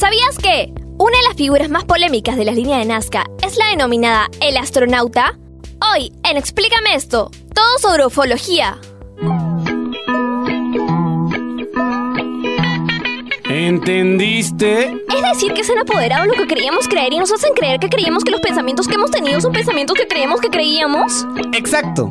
[0.00, 3.66] ¿Sabías que una de las figuras más polémicas de las líneas de Nazca es la
[3.66, 5.38] denominada el astronauta?
[5.92, 8.78] Hoy, en Explícame esto, todo sobre ufología.
[13.44, 14.84] ¿Entendiste?
[14.84, 17.90] Es decir, que se han apoderado lo que creíamos creer y nos hacen creer que
[17.90, 21.26] creíamos que los pensamientos que hemos tenido son pensamientos que creíamos que creíamos.
[21.52, 22.10] Exacto.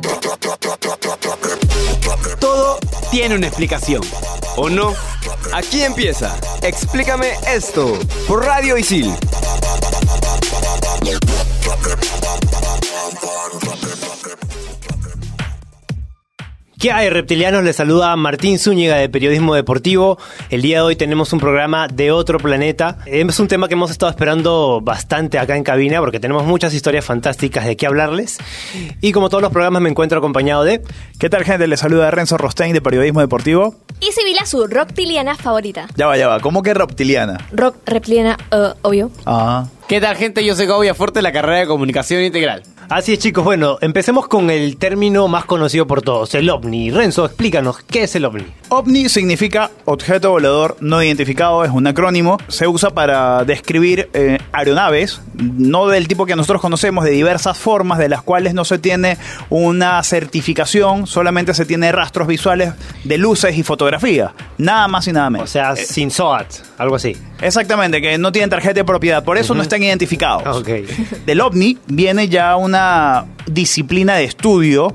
[2.38, 2.78] Todo
[3.10, 4.02] tiene una explicación,
[4.56, 4.94] ¿o no?
[5.52, 6.38] Aquí empieza.
[6.62, 7.98] Explícame esto.
[8.26, 9.14] Por Radio Isil.
[16.80, 17.62] ¿Qué hay, reptilianos?
[17.62, 20.16] Les saluda Martín Zúñiga de Periodismo Deportivo.
[20.48, 22.96] El día de hoy tenemos un programa de otro planeta.
[23.04, 27.04] Es un tema que hemos estado esperando bastante acá en cabina porque tenemos muchas historias
[27.04, 28.38] fantásticas de qué hablarles.
[29.02, 30.80] Y como todos los programas me encuentro acompañado de...
[31.18, 31.66] ¿Qué tal, gente?
[31.66, 33.74] Les saluda Renzo Rostein de Periodismo Deportivo.
[34.00, 35.86] Y Sibila, su reptiliana favorita.
[35.96, 36.40] Ya va, ya va.
[36.40, 37.46] ¿Cómo que reptiliana?
[37.52, 39.10] Rock reptiliana, uh, obvio.
[39.26, 39.66] Ah.
[39.86, 40.42] ¿Qué tal, gente?
[40.46, 42.62] Yo soy Gaudia Fuerte de la carrera de Comunicación Integral.
[42.90, 43.44] Así es, chicos.
[43.44, 46.90] Bueno, empecemos con el término más conocido por todos, el ovni.
[46.90, 48.46] Renzo, explícanos, ¿qué es el ovni?
[48.72, 52.38] OVNI significa objeto volador no identificado, es un acrónimo.
[52.46, 57.98] Se usa para describir eh, aeronaves, no del tipo que nosotros conocemos, de diversas formas,
[57.98, 59.18] de las cuales no se tiene
[59.48, 64.34] una certificación, solamente se tiene rastros visuales de luces y fotografía.
[64.56, 65.50] Nada más y nada O menos.
[65.50, 66.46] sea, sin SOAT,
[66.78, 67.16] algo así.
[67.40, 70.56] Exactamente, que no tienen tarjeta de propiedad, por eso no están identificados.
[70.58, 70.68] Ok.
[71.26, 74.94] Del ovni viene ya una disciplina de estudio,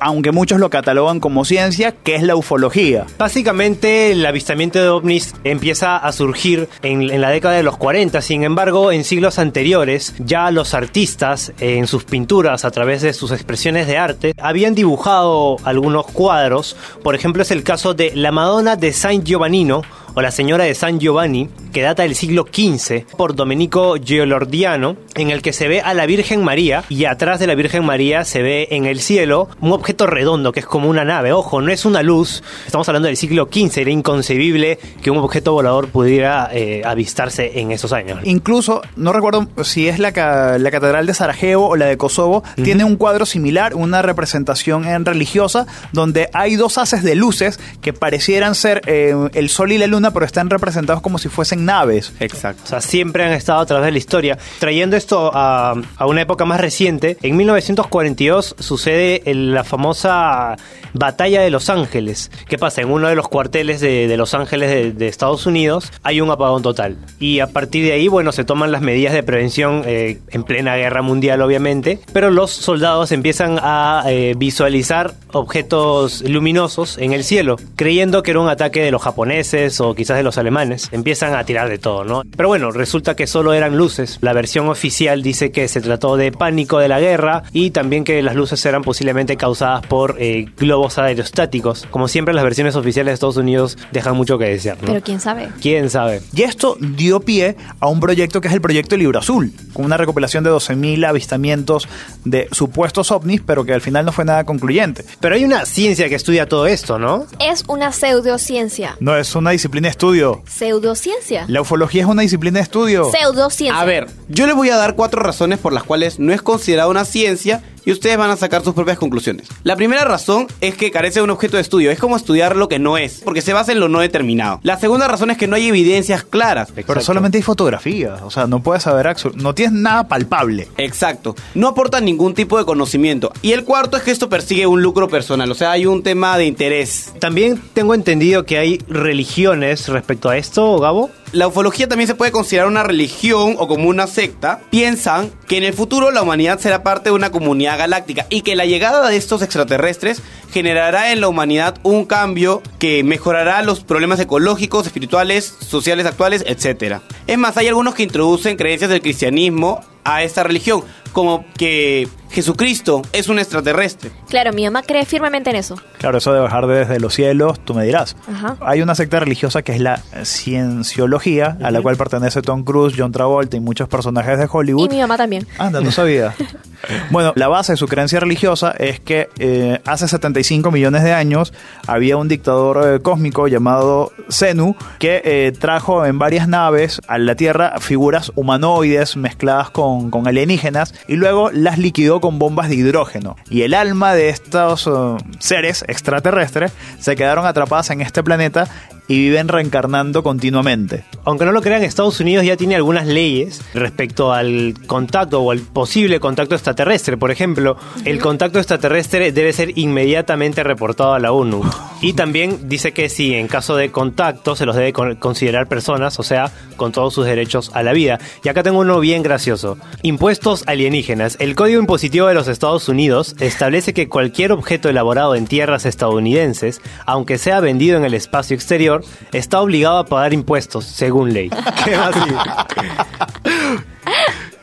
[0.00, 3.03] aunque muchos lo catalogan como ciencia, que es la ufología.
[3.18, 8.20] Básicamente el avistamiento de ovnis empieza a surgir en, en la década de los 40,
[8.20, 13.30] sin embargo en siglos anteriores ya los artistas en sus pinturas a través de sus
[13.30, 18.76] expresiones de arte habían dibujado algunos cuadros, por ejemplo es el caso de la Madonna
[18.76, 19.82] de Saint Giovannino
[20.14, 25.30] o la Señora de San Giovanni, que data del siglo XV, por Domenico Giolordiano, en
[25.30, 28.42] el que se ve a la Virgen María y atrás de la Virgen María se
[28.42, 31.32] ve en el cielo un objeto redondo que es como una nave.
[31.32, 35.52] Ojo, no es una luz, estamos hablando del siglo XV, era inconcebible que un objeto
[35.52, 38.20] volador pudiera eh, avistarse en esos años.
[38.24, 42.42] Incluso, no recuerdo si es la, ca- la Catedral de Sarajevo o la de Kosovo,
[42.62, 47.92] tiene un cuadro similar, una representación en religiosa, donde hay dos haces de luces que
[47.92, 52.12] parecieran ser eh, el sol y la luna, pero están representados como si fuesen naves.
[52.20, 52.62] Exacto.
[52.64, 54.38] O sea, siempre han estado a través de la historia.
[54.58, 60.56] Trayendo esto a, una época más reciente, en 1942 sucede la famosa
[60.92, 62.30] Batalla de Los Ángeles.
[62.48, 62.82] ¿Qué pasa?
[62.82, 66.62] En uno de los cuarteles de, Los Ángeles de, de Estados Unidos hay un apagón
[66.62, 66.96] total.
[67.18, 70.76] Y a partir de ahí, bueno, se toman las medidas de prevención eh, en plena
[70.76, 71.98] guerra mundial, obviamente.
[72.12, 78.40] Pero los soldados empiezan a eh, visualizar objetos luminosos en el cielo, creyendo que era
[78.40, 80.88] un ataque de los japoneses o quizás de los alemanes.
[80.92, 82.22] Empiezan a tirar de todo, ¿no?
[82.36, 84.18] Pero bueno, resulta que solo eran luces.
[84.20, 88.22] La versión oficial dice que se trató de pánico de la guerra y también que
[88.22, 91.86] las luces eran posiblemente causadas por eh, globos aerostáticos.
[91.90, 94.86] Como siempre, las versiones oficiales de Estados Unidos dejan mucho que desear, ¿no?
[94.86, 95.48] Pero quién sabe.
[95.60, 96.20] ¿Quién sabe?
[96.34, 99.96] Y esto dio pie a un proyecto que es el proyecto Libro Azul, con una
[99.96, 101.88] recopilación de 12.000 avistamientos
[102.24, 105.04] de supuestos ovnis, pero que al final no fue nada concluyente.
[105.24, 107.24] Pero hay una ciencia que estudia todo esto, ¿no?
[107.38, 108.98] Es una pseudociencia.
[109.00, 110.42] No es una disciplina de estudio.
[110.46, 111.46] Pseudociencia.
[111.48, 113.10] La ufología es una disciplina de estudio.
[113.10, 113.80] Pseudociencia.
[113.80, 116.90] A ver, yo les voy a dar cuatro razones por las cuales no es considerada
[116.90, 119.48] una ciencia y ustedes van a sacar sus propias conclusiones.
[119.62, 122.68] La primera razón es que carece de un objeto de estudio, es como estudiar lo
[122.68, 124.60] que no es, porque se basa en lo no determinado.
[124.62, 126.72] La segunda razón es que no hay evidencias claras.
[126.74, 130.68] Pero solamente hay fotografías, o sea, no puedes saber, no tienes nada palpable.
[130.76, 131.34] Exacto.
[131.54, 133.32] No aporta ningún tipo de conocimiento.
[133.42, 136.38] Y el cuarto es que esto persigue un lucro personal, o sea, hay un tema
[136.38, 137.12] de interés.
[137.18, 141.10] También tengo entendido que hay religiones respecto a esto, Gabo.
[141.34, 144.60] La ufología también se puede considerar una religión o como una secta.
[144.70, 148.54] Piensan que en el futuro la humanidad será parte de una comunidad galáctica y que
[148.54, 154.20] la llegada de estos extraterrestres generará en la humanidad un cambio que mejorará los problemas
[154.20, 157.00] ecológicos, espirituales, sociales actuales, etc.
[157.26, 163.02] Es más, hay algunos que introducen creencias del cristianismo a esta religión, como que Jesucristo
[163.12, 164.10] es un extraterrestre.
[164.28, 165.76] Claro, mi mamá cree firmemente en eso.
[165.98, 168.16] Claro, eso de bajar desde los cielos, tú me dirás.
[168.28, 168.56] Ajá.
[168.60, 173.12] Hay una secta religiosa que es la cienciología, a la cual pertenece Tom Cruise, John
[173.12, 174.90] Travolta y muchos personajes de Y Hollywood.
[174.90, 175.46] mi mamá también.
[175.58, 176.34] Anda, no sabía.
[177.10, 181.52] bueno, la base de su creencia religiosa es que eh, hace 75 millones de años
[181.86, 187.36] había un dictador eh, cósmico llamado Zenu que eh, trajo en varias naves a la
[187.36, 193.36] Tierra figuras humanoides mezcladas con, con alienígenas y luego las liquidó con bombas de hidrógeno.
[193.48, 194.90] Y el alma de estos eh,
[195.38, 198.68] seres extraterrestres se quedaron atrapadas en este planeta
[199.08, 201.04] y viven reencarnando continuamente.
[201.24, 205.60] Aunque no lo crean, Estados Unidos ya tiene algunas leyes respecto al contacto o al
[205.60, 207.16] posible contacto extraterrestre.
[207.16, 211.62] Por ejemplo, el contacto extraterrestre debe ser inmediatamente reportado a la ONU.
[212.00, 216.18] Y también dice que si en caso de contacto se los debe con- considerar personas,
[216.18, 218.18] o sea, con todos sus derechos a la vida.
[218.42, 219.78] Y acá tengo uno bien gracioso.
[220.02, 221.36] Impuestos alienígenas.
[221.40, 226.80] El Código Impositivo de los Estados Unidos establece que cualquier objeto elaborado en tierras estadounidenses,
[227.06, 228.93] aunque sea vendido en el espacio exterior,
[229.32, 231.50] está obligado a pagar impuestos, según ley.
[231.84, 232.14] ¿Qué más?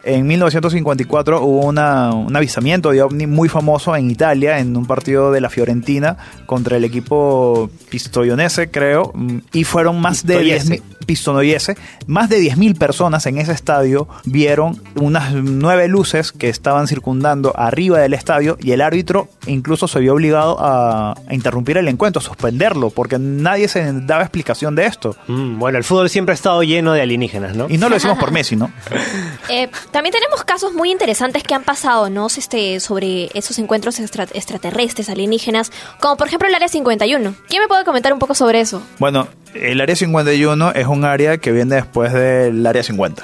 [0.04, 5.32] En 1954 hubo una- un avisamiento de ovni muy famoso en Italia en un partido
[5.32, 6.18] de la Fiorentina
[6.48, 10.68] contra el equipo Pistoionese, creo, mm, y fueron más de Pistoiese.
[10.82, 11.76] 10.000 Pistoiese,
[12.08, 18.00] más de 10.000 personas en ese estadio vieron unas nueve luces que estaban circundando arriba
[18.00, 22.24] del estadio y el árbitro incluso se vio obligado a, a interrumpir el encuentro, a
[22.24, 25.16] suspenderlo, porque nadie se daba explicación de esto.
[25.28, 27.68] Mm, bueno, el fútbol siempre ha estado lleno de alienígenas, ¿no?
[27.70, 28.72] Y no lo decimos por Messi, ¿no?
[29.50, 32.28] Eh, también tenemos casos muy interesantes que han pasado, ¿no?
[32.28, 37.36] Este, sobre esos encuentros extra- extraterrestres, alienígenas, como por ejemplo el Área 51.
[37.48, 38.82] ¿Quién me puede comentar un poco sobre eso?
[39.00, 43.22] Bueno, el área 51 es un área que viene después del área 50.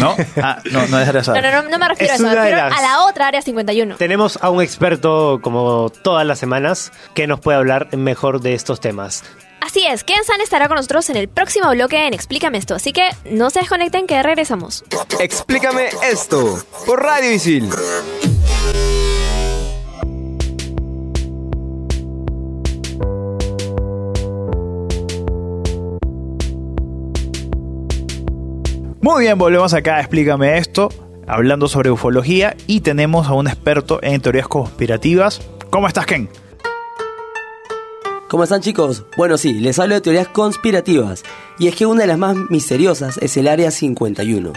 [0.00, 0.16] ¿No?
[0.42, 1.34] Ah, no, no es esa.
[1.34, 3.26] No, no, no, no me refiero Es a eso, me refiero las- a la otra
[3.28, 3.96] Área 51.
[3.96, 8.80] Tenemos a un experto, como todas las semanas, que nos puede hablar mejor de estos
[8.80, 9.22] temas.
[9.60, 12.92] Así es, Ken San estará con nosotros en el próximo bloque en Explícame esto, así
[12.92, 14.84] que no se desconecten que regresamos.
[15.20, 17.68] Explícame esto por Radio Isil.
[29.02, 30.88] Muy bien, volvemos acá, explícame esto,
[31.26, 35.40] hablando sobre ufología y tenemos a un experto en teorías conspirativas.
[35.70, 36.28] ¿Cómo estás, Ken?
[38.30, 39.02] ¿Cómo están chicos?
[39.16, 41.24] Bueno, sí, les hablo de teorías conspirativas.
[41.58, 44.52] Y es que una de las más misteriosas es el Área 51.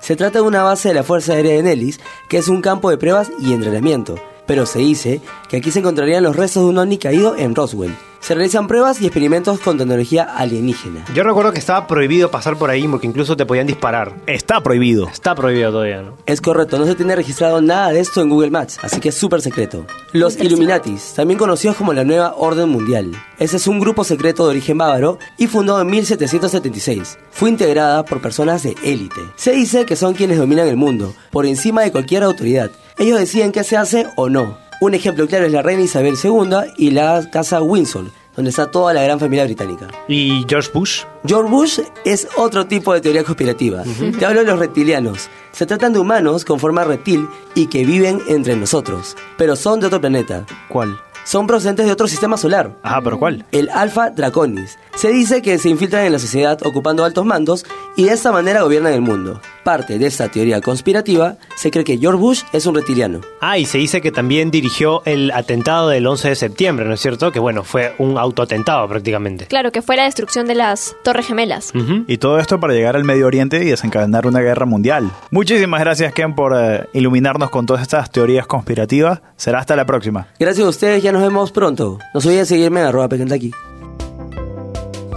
[0.00, 2.88] Se trata de una base de la Fuerza Aérea de Nellis, que es un campo
[2.88, 4.14] de pruebas y entrenamiento.
[4.46, 5.20] Pero se dice
[5.50, 7.94] que aquí se encontrarían los restos de un ovni caído en Roswell.
[8.20, 11.04] Se realizan pruebas y experimentos con tecnología alienígena.
[11.14, 14.14] Yo recuerdo que estaba prohibido pasar por ahí porque incluso te podían disparar.
[14.26, 15.08] Está prohibido.
[15.08, 16.16] Está prohibido todavía, ¿no?
[16.26, 19.14] Es correcto, no se tiene registrado nada de esto en Google Maps, así que es
[19.14, 19.86] súper secreto.
[20.12, 20.38] Los.
[20.38, 23.12] Illuminatis, también conocidos como la Nueva Orden Mundial.
[23.38, 27.18] Ese es un grupo secreto de origen bávaro y fundado en 1776.
[27.30, 29.20] Fue integrada por personas de élite.
[29.36, 32.70] Se dice que son quienes dominan el mundo, por encima de cualquier autoridad.
[32.98, 34.67] Ellos deciden qué se hace o no.
[34.80, 38.94] Un ejemplo claro es la reina Isabel II y la casa Windsor, donde está toda
[38.94, 39.88] la gran familia británica.
[40.06, 41.02] ¿Y George Bush?
[41.26, 43.82] George Bush es otro tipo de teoría conspirativa.
[44.16, 45.28] Te hablo de los reptilianos.
[45.50, 49.86] Se tratan de humanos con forma reptil y que viven entre nosotros, pero son de
[49.88, 50.46] otro planeta.
[50.68, 50.96] ¿Cuál?
[51.24, 52.78] Son procedentes de otro sistema solar.
[52.82, 53.44] Ajá, pero ¿cuál?
[53.50, 54.78] El Alpha Draconis.
[54.94, 57.66] Se dice que se infiltran en la sociedad ocupando altos mandos
[57.96, 59.40] y de esta manera gobiernan el mundo.
[59.68, 63.20] Parte de esta teoría conspirativa, se cree que George Bush es un reptiliano.
[63.42, 67.00] Ah, y se dice que también dirigió el atentado del 11 de septiembre, ¿no es
[67.00, 67.32] cierto?
[67.32, 69.44] Que bueno, fue un autoatentado prácticamente.
[69.44, 71.74] Claro, que fue la destrucción de las Torres Gemelas.
[72.06, 75.10] Y todo esto para llegar al Medio Oriente y desencadenar una guerra mundial.
[75.30, 79.20] Muchísimas gracias, Ken, por eh, iluminarnos con todas estas teorías conspirativas.
[79.36, 80.28] Será hasta la próxima.
[80.40, 81.98] Gracias a ustedes, ya nos vemos pronto.
[82.14, 83.06] No se olviden seguirme en arroba.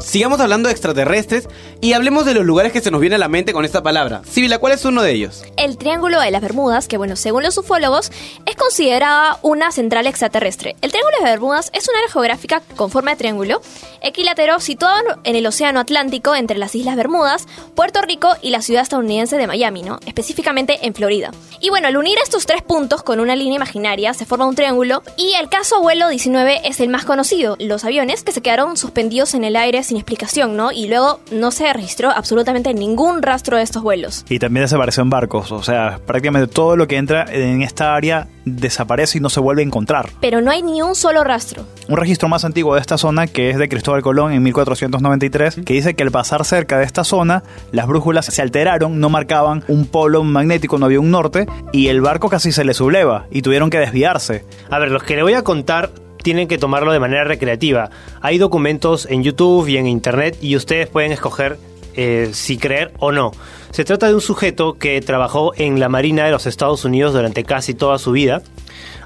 [0.01, 1.47] Sigamos hablando de extraterrestres
[1.81, 4.21] y hablemos de los lugares que se nos viene a la mente con esta palabra.
[4.30, 5.44] Sibila, ¿cuál es uno de ellos?
[5.57, 8.11] El Triángulo de las Bermudas, que bueno, según los ufólogos,
[8.45, 10.76] es considerada una central extraterrestre.
[10.81, 13.61] El Triángulo de las Bermudas es una área geográfica con forma de triángulo,
[14.02, 18.83] equilátero situado en el Océano Atlántico entre las Islas Bermudas, Puerto Rico y la ciudad
[18.83, 20.00] estadounidense de Miami, ¿no?
[20.06, 21.31] Específicamente en Florida.
[21.59, 25.02] Y bueno, al unir estos tres puntos con una línea imaginaria se forma un triángulo
[25.18, 29.33] y el caso vuelo 19 es el más conocido, los aviones que se quedaron suspendidos
[29.33, 30.71] en el aire sin explicación, ¿no?
[30.71, 34.25] Y luego no se registró absolutamente ningún rastro de estos vuelos.
[34.30, 35.51] Y también desapareció en barcos.
[35.51, 39.61] O sea, prácticamente todo lo que entra en esta área desaparece y no se vuelve
[39.61, 40.09] a encontrar.
[40.19, 41.63] Pero no hay ni un solo rastro.
[41.87, 45.73] Un registro más antiguo de esta zona, que es de Cristóbal Colón en 1493, que
[45.73, 49.85] dice que al pasar cerca de esta zona, las brújulas se alteraron, no marcaban un
[49.85, 53.69] polo magnético, no había un norte, y el barco casi se le subleva y tuvieron
[53.69, 54.45] que desviarse.
[54.69, 55.92] A ver, los que le voy a contar
[56.23, 57.90] tienen que tomarlo de manera recreativa.
[58.21, 61.57] Hay documentos en YouTube y en Internet y ustedes pueden escoger
[61.94, 63.31] eh, si creer o no.
[63.71, 67.44] Se trata de un sujeto que trabajó en la Marina de los Estados Unidos durante
[67.44, 68.42] casi toda su vida.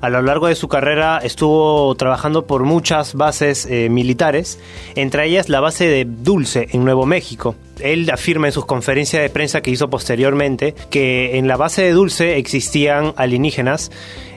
[0.02, 4.60] A lo largo de su carrera estuvo trabajando por muchas bases eh, militares,
[4.96, 7.56] entre ellas la base de Dulce en Nuevo México.
[7.80, 11.92] Él afirma en sus conferencias de prensa que hizo posteriormente que en la base de
[11.92, 13.92] Dulce existían alienígenas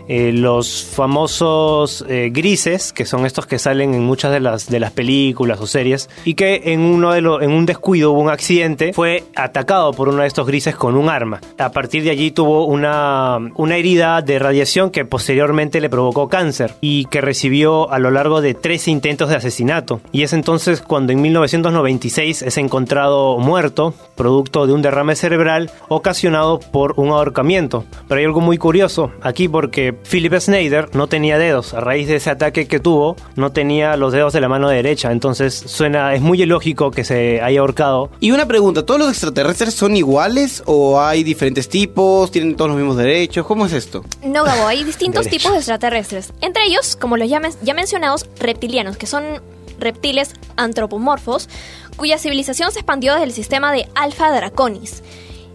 [0.08, 4.80] eh, los famosos eh, grises, que son estos que salen en muchas de las, de
[4.80, 8.30] las películas o series, y que en, uno de los en un descuido hubo un
[8.30, 11.40] accidente, fue atacado por uno de estos grises con un arma.
[11.58, 16.74] A partir de allí tuvo una, una herida de radiación que posteriormente le provocó cáncer
[16.80, 20.00] y que recibió a lo largo de 13 intentos de asesinato.
[20.10, 26.60] Y es entonces cuando en 1996 es encontrado muerto, producto de un derrame cerebral ocasionado
[26.60, 27.84] por un ahorcamiento.
[28.08, 31.74] Pero hay algo muy curioso aquí porque Philip Snyder no tenía dedos.
[31.74, 35.12] A raíz de ese ataque que tuvo, no tenía los dedos de la mano derecha.
[35.12, 38.10] Entonces suena, es muy ilógico que se haya ahorcado.
[38.20, 42.30] Y una pregunta, ¿todos los extraterrestres son iguales o hay diferentes tipos?
[42.30, 43.44] ¿Tienen todos los mismos derechos?
[43.46, 44.02] ¿Cómo es esto?
[44.24, 45.38] No, Gabo, hay distintos Derecho.
[45.42, 46.32] tipos de extraterrestres.
[46.40, 49.24] Entre ellos, como los ya, men- ya mencionados, reptilianos, que son
[49.78, 51.48] reptiles antropomorfos,
[51.96, 55.02] cuya civilización se expandió desde el sistema de Alpha Draconis,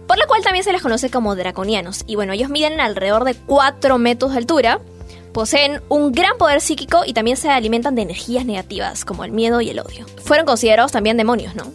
[0.06, 2.04] por lo cual también se les conoce como draconianos.
[2.06, 4.80] Y bueno, ellos miden alrededor de 4 metros de altura,
[5.32, 9.60] poseen un gran poder psíquico y también se alimentan de energías negativas, como el miedo
[9.60, 10.06] y el odio.
[10.24, 11.72] Fueron considerados también demonios, ¿no?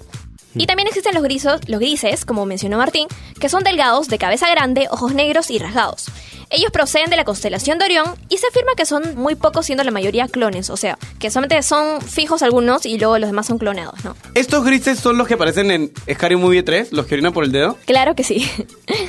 [0.55, 1.23] Y también existen los,
[1.67, 3.07] los grises, como mencionó Martín,
[3.39, 6.07] que son delgados, de cabeza grande, ojos negros y rasgados.
[6.51, 9.83] Ellos proceden de la constelación de Orión y se afirma que son muy pocos siendo
[9.83, 13.59] la mayoría clones, o sea, que solamente son fijos algunos y luego los demás son
[13.59, 14.15] clonados, ¿no?
[14.33, 16.91] ¿Estos grises son los que aparecen en Scary Movie 3?
[16.91, 17.77] ¿Los que orinan por el dedo?
[17.85, 18.49] Claro que sí.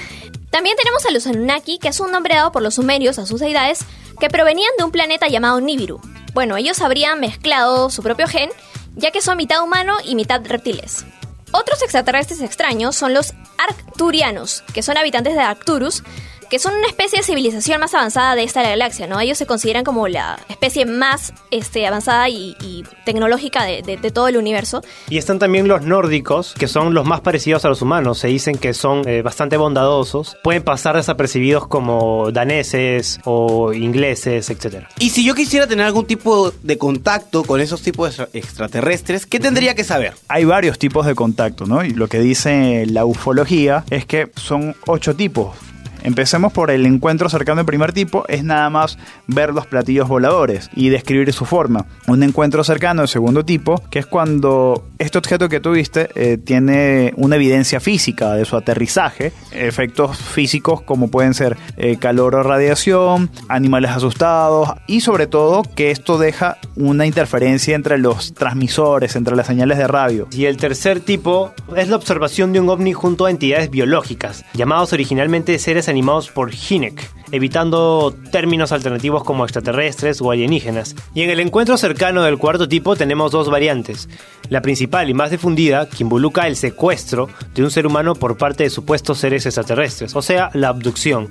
[0.51, 3.41] También tenemos a los Anunnaki, que es un nombre dado por los sumerios a sus
[3.41, 3.87] deidades,
[4.19, 5.99] que provenían de un planeta llamado Nibiru.
[6.35, 8.51] Bueno, ellos habrían mezclado su propio gen,
[8.97, 11.07] ya que son mitad humano y mitad reptiles.
[11.53, 16.03] Otros extraterrestres extraños son los Arcturianos, que son habitantes de Arcturus,
[16.51, 19.21] que son una especie de civilización más avanzada de esta galaxia, ¿no?
[19.21, 24.11] Ellos se consideran como la especie más este, avanzada y, y tecnológica de, de- de
[24.11, 24.83] todo el universo.
[25.09, 28.19] Y están también los nórdicos, que son los más parecidos a los humanos.
[28.19, 30.37] Se dicen que son eh, bastante bondadosos.
[30.43, 34.85] Pueden pasar desapercibidos como daneses o ingleses, etc.
[34.99, 39.25] Y si yo quisiera tener algún tipo de contacto con esos tipos de extra- extraterrestres,
[39.27, 40.15] ¿qué tendría que saber?
[40.29, 41.85] Hay varios tipos de contacto, ¿no?
[41.85, 45.57] Y lo que dice la ufología es que son ocho tipos.
[46.03, 50.71] Empecemos por el encuentro cercano de primer tipo, es nada más ver los platillos voladores
[50.75, 51.87] y describir su forma.
[52.07, 57.13] Un encuentro cercano de segundo tipo, que es cuando este objeto que tuviste eh, tiene
[57.17, 63.31] una evidencia física de su aterrizaje, efectos físicos como pueden ser eh, calor o radiación,
[63.49, 69.47] animales asustados y sobre todo que esto deja una interferencia entre los transmisores, entre las
[69.47, 70.29] señales de radio.
[70.33, 74.93] Y el tercer tipo es la observación de un ovni junto a entidades biológicas, llamados
[74.93, 80.95] originalmente seres animados por Hinek, evitando términos alternativos como extraterrestres o alienígenas.
[81.15, 84.09] Y en el encuentro cercano del cuarto tipo tenemos dos variantes.
[84.49, 88.65] La principal y más difundida, que involucra el secuestro de un ser humano por parte
[88.65, 91.29] de supuestos seres extraterrestres, o sea, la abducción.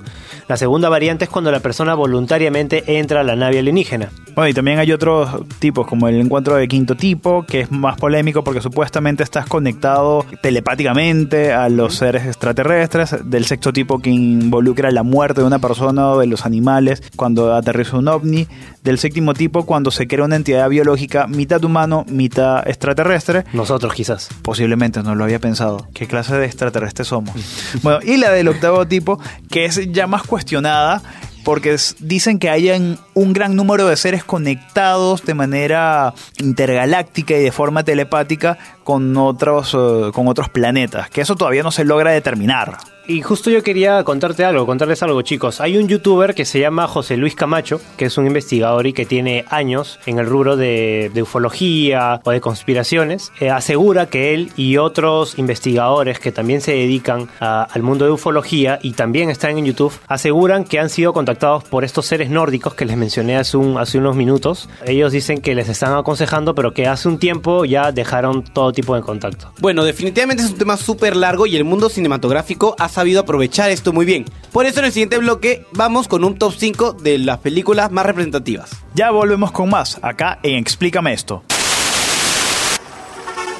[0.48, 4.10] La segunda variante es cuando la persona voluntariamente entra a la nave alienígena.
[4.34, 5.28] Bueno, y también hay otros
[5.58, 10.24] tipos, como el encuentro de quinto tipo, que es más polémico porque supuestamente estás conectado
[10.40, 13.16] telepáticamente a los seres extraterrestres.
[13.24, 17.96] Del sexto tipo, que involucra la muerte de una persona de los animales cuando aterriza
[17.98, 18.46] un ovni.
[18.82, 23.44] Del séptimo tipo, cuando se crea una entidad biológica mitad humano, mitad extraterrestre.
[23.52, 24.28] Nosotros quizás.
[24.42, 25.86] Posiblemente, no lo había pensado.
[25.92, 27.34] ¿Qué clase de extraterrestres somos?
[27.82, 29.20] bueno, y la del octavo tipo,
[29.50, 31.02] que es ya más cuestionada,
[31.44, 37.52] porque dicen que hayan un gran número de seres conectados de manera intergaláctica y de
[37.52, 42.78] forma telepática con otros, eh, con otros planetas, que eso todavía no se logra determinar.
[43.10, 45.60] Y justo yo quería contarte algo, contarles algo, chicos.
[45.60, 49.04] Hay un youtuber que se llama José Luis Camacho, que es un investigador y que
[49.04, 53.32] tiene años en el rubro de, de ufología o de conspiraciones.
[53.40, 58.78] Eh, asegura que él y otros investigadores que también se dedican al mundo de ufología
[58.80, 62.84] y también están en YouTube, aseguran que han sido contactados por estos seres nórdicos que
[62.84, 64.68] les mencioné hace, un- hace unos minutos.
[64.86, 68.94] Ellos dicen que les están aconsejando, pero que hace un tiempo ya dejaron todo tipo
[68.94, 69.50] de contacto.
[69.58, 73.94] Bueno, definitivamente es un tema súper largo y el mundo cinematográfico ha sabido aprovechar esto
[73.94, 74.26] muy bien.
[74.52, 78.04] Por eso en el siguiente bloque vamos con un top 5 de las películas más
[78.04, 78.72] representativas.
[78.94, 81.42] Ya volvemos con más, acá en Explícame esto.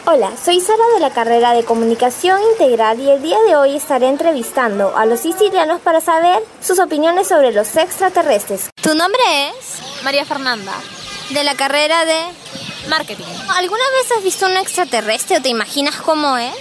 [0.04, 4.08] Hola, soy Sara de la carrera de Comunicación Integral y el día de hoy estaré
[4.08, 8.68] entrevistando a los sicilianos para saber sus opiniones sobre los extraterrestres.
[8.82, 10.02] ¿Tu nombre es?
[10.04, 10.72] María Fernanda,
[11.30, 12.16] De la carrera de...
[12.90, 13.24] marketing.
[13.56, 16.52] ¿Alguna vez has visto un extraterrestre o te imaginas cómo es?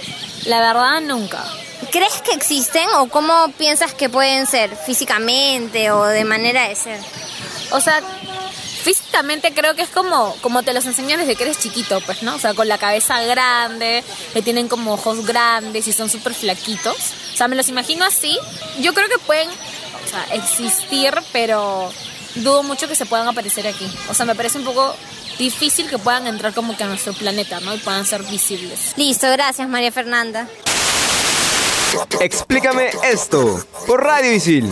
[0.46, 1.44] La verdad, nunca.
[1.90, 4.76] ¿Crees que existen o cómo piensas que pueden ser?
[4.76, 7.00] ¿Físicamente o de manera de ser?
[7.72, 8.00] O sea,
[8.82, 12.36] físicamente creo que es como, como te los enseñan desde que eres chiquito, pues, ¿no?
[12.36, 16.96] O sea, con la cabeza grande, que tienen como ojos grandes y son súper flaquitos.
[17.34, 18.38] O sea, me los imagino así.
[18.80, 21.92] Yo creo que pueden, o sea, existir, pero
[22.36, 23.90] dudo mucho que se puedan aparecer aquí.
[24.08, 24.94] O sea, me parece un poco
[25.38, 27.74] difícil que puedan entrar como que a nuestro planeta, ¿no?
[27.74, 28.92] Y puedan ser visibles.
[28.96, 30.46] Listo, gracias María Fernanda.
[32.20, 34.70] Explícame esto por Radio Isil.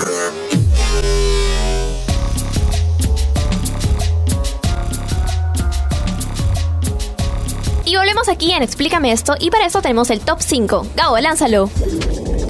[7.85, 10.87] Y volvemos aquí en Explícame esto y para eso tenemos el top 5.
[10.95, 11.71] Gabo, lánzalo.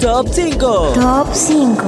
[0.01, 0.93] Top 5.
[0.93, 1.83] Top 5.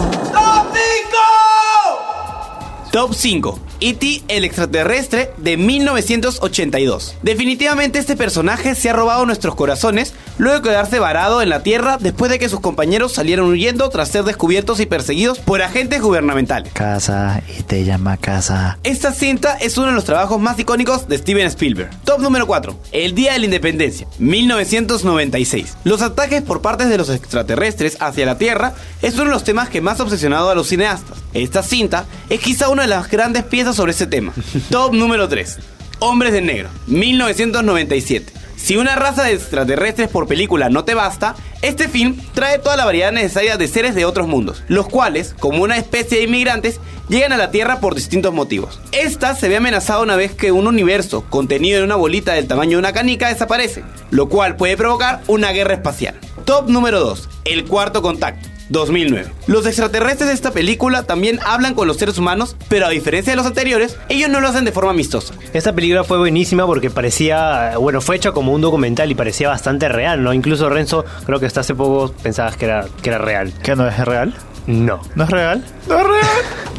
[2.91, 3.70] Top 5.
[3.81, 4.23] E.T.
[4.27, 7.15] el extraterrestre de 1982.
[7.23, 11.97] Definitivamente este personaje se ha robado nuestros corazones luego de quedarse varado en la Tierra
[12.00, 16.71] después de que sus compañeros salieron huyendo tras ser descubiertos y perseguidos por agentes gubernamentales.
[16.73, 18.77] Casa y te llama casa.
[18.83, 21.89] Esta cinta es uno de los trabajos más icónicos de Steven Spielberg.
[22.03, 22.75] Top número 4.
[22.91, 25.77] El Día de la Independencia, 1996.
[25.85, 29.69] Los ataques por parte de los extraterrestres hacia la Tierra es uno de los temas
[29.69, 31.17] que más ha obsesionado a los cineastas.
[31.33, 34.33] Esta cinta es quizá una de las grandes piezas sobre este tema.
[34.69, 35.59] Top número 3.
[35.99, 38.33] Hombres de Negro, 1997.
[38.55, 42.85] Si una raza de extraterrestres por película no te basta, este film trae toda la
[42.85, 47.33] variedad necesaria de seres de otros mundos, los cuales, como una especie de inmigrantes, llegan
[47.33, 48.79] a la Tierra por distintos motivos.
[48.91, 52.77] Esta se ve amenazada una vez que un universo contenido en una bolita del tamaño
[52.77, 56.19] de una canica desaparece, lo cual puede provocar una guerra espacial.
[56.45, 57.29] Top número 2.
[57.45, 58.50] El cuarto contacto.
[58.71, 59.31] 2009.
[59.47, 63.37] Los extraterrestres de esta película también hablan con los seres humanos, pero a diferencia de
[63.37, 65.33] los anteriores, ellos no lo hacen de forma amistosa.
[65.53, 69.89] Esta película fue buenísima porque parecía, bueno, fue hecha como un documental y parecía bastante
[69.89, 70.33] real, ¿no?
[70.33, 73.53] Incluso Renzo, creo que hasta hace poco pensabas que era, que era real.
[73.61, 74.33] ¿Qué no es real?
[74.67, 75.01] No.
[75.15, 75.65] ¿No es real?
[75.87, 76.71] ¡No es real!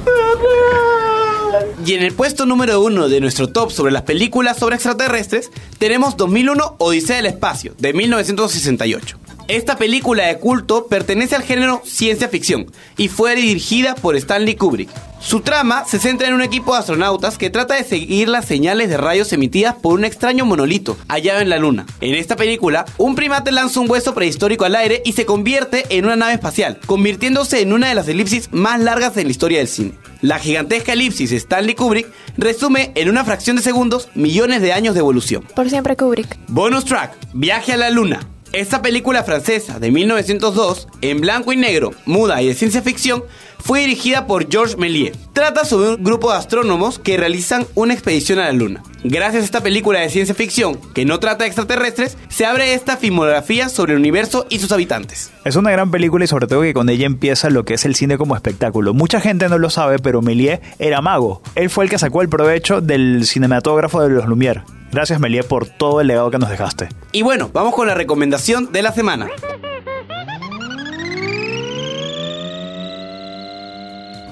[1.84, 6.16] Y en el puesto número uno de nuestro top sobre las películas sobre extraterrestres, tenemos
[6.16, 9.18] 2001 Odisea del Espacio, de 1968.
[9.52, 14.88] Esta película de culto pertenece al género ciencia ficción y fue dirigida por Stanley Kubrick.
[15.20, 18.88] Su trama se centra en un equipo de astronautas que trata de seguir las señales
[18.88, 21.84] de rayos emitidas por un extraño monolito hallado en la Luna.
[22.00, 26.06] En esta película, un primate lanza un hueso prehistórico al aire y se convierte en
[26.06, 29.68] una nave espacial, convirtiéndose en una de las elipsis más largas en la historia del
[29.68, 29.92] cine.
[30.22, 34.94] La gigantesca elipsis de Stanley Kubrick resume en una fracción de segundos millones de años
[34.94, 35.44] de evolución.
[35.54, 36.38] Por siempre Kubrick.
[36.48, 38.26] Bonus track, Viaje a la Luna.
[38.52, 43.24] Esta película francesa de 1902, en blanco y negro, muda y de ciencia ficción,
[43.62, 45.16] fue dirigida por Georges Méliès.
[45.32, 48.82] Trata sobre un grupo de astrónomos que realizan una expedición a la Luna.
[49.04, 52.96] Gracias a esta película de ciencia ficción, que no trata de extraterrestres, se abre esta
[52.96, 55.32] filmografía sobre el universo y sus habitantes.
[55.44, 57.94] Es una gran película y sobre todo que con ella empieza lo que es el
[57.94, 58.94] cine como espectáculo.
[58.94, 61.42] Mucha gente no lo sabe, pero Méliès era mago.
[61.54, 64.64] Él fue el que sacó el provecho del cinematógrafo de los Lumière.
[64.92, 66.88] Gracias Méliès por todo el legado que nos dejaste.
[67.12, 69.28] Y bueno, vamos con la recomendación de la semana.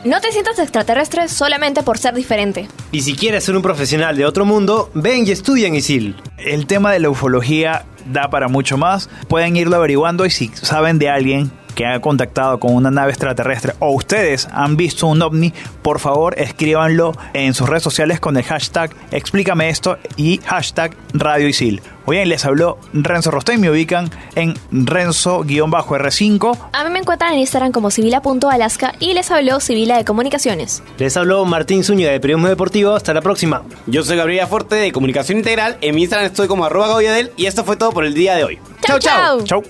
[0.03, 2.69] No te sientas extraterrestre solamente por ser diferente.
[2.91, 6.17] Y si quieres ser un profesional de otro mundo, ven y estudia en ISIL.
[6.39, 9.11] El tema de la ufología da para mucho más.
[9.29, 13.73] Pueden irlo averiguando y si saben de alguien que ha contactado con una nave extraterrestre
[13.79, 18.43] o ustedes han visto un ovni, por favor escríbanlo en sus redes sociales con el
[18.43, 21.81] hashtag explícame esto y hashtag Radio Isil.
[22.05, 26.59] Hoy les habló Renzo Rostein, me ubican en Renzo-R5.
[26.75, 30.83] A mí me encuentran en Instagram como civila.alaska y les habló Civila de Comunicaciones.
[30.99, 32.95] Les habló Martín Zúñiga de Periodismo Deportivo.
[32.95, 33.63] Hasta la próxima.
[33.87, 35.79] Yo soy Gabriela Forte de Comunicación Integral.
[35.81, 38.45] En mi Instagram estoy como arroba Gaudiadel y esto fue todo por el día de
[38.45, 38.59] hoy.
[38.83, 39.45] Chau, chau.
[39.45, 39.63] Chau.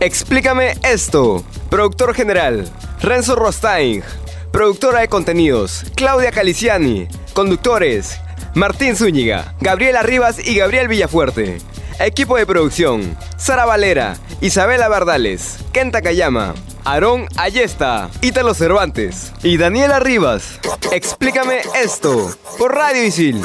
[0.00, 1.44] Explícame esto.
[1.70, 2.68] Productor general,
[3.00, 4.02] Renzo Rostain.
[4.52, 7.08] Productora de contenidos, Claudia Caliciani.
[7.32, 8.20] Conductores,
[8.54, 11.58] Martín Zúñiga, Gabriela Rivas y Gabriel Villafuerte.
[11.98, 16.54] Equipo de producción, Sara Valera, Isabela Bardales, Kenta Kayama,
[16.84, 20.60] Aarón Ayesta, Ítalo Cervantes y Daniela Rivas.
[20.92, 23.40] Explícame esto por Radio Isil.